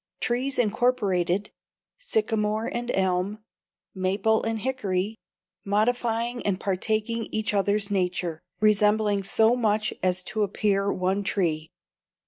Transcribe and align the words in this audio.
Trees 0.19 0.57
incorporated, 0.57 1.51
sycamore 1.99 2.65
and 2.65 2.89
elm, 2.95 3.43
maple 3.93 4.41
and 4.41 4.57
hickory, 4.61 5.19
modifying 5.63 6.43
and 6.43 6.59
partaking 6.59 7.25
each 7.25 7.53
other's 7.53 7.91
nature; 7.91 8.41
resembling 8.59 9.21
so 9.23 9.55
much 9.55 9.93
as 10.01 10.23
to 10.23 10.41
appear 10.41 10.91
one 10.91 11.21
tree. 11.21 11.69